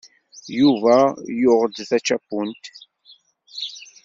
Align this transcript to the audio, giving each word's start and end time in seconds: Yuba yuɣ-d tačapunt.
Yuba 0.59 0.95
yuɣ-d 1.41 1.75
tačapunt. 1.89 2.65